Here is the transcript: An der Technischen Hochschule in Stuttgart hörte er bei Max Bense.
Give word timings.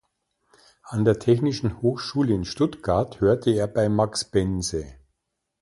An 0.85 1.05
der 1.05 1.19
Technischen 1.19 1.83
Hochschule 1.83 2.33
in 2.33 2.43
Stuttgart 2.43 3.21
hörte 3.21 3.51
er 3.51 3.67
bei 3.67 3.87
Max 3.87 4.25
Bense. 4.25 4.95